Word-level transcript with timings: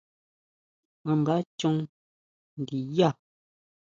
¿A 1.09 1.11
nda 1.19 1.35
chon 1.59 1.75
ndinyá? 2.59 3.09